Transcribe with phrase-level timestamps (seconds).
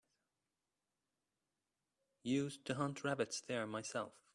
[2.23, 4.15] Used to hunt rabbits there myself.